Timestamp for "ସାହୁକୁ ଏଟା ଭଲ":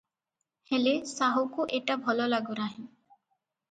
1.11-2.29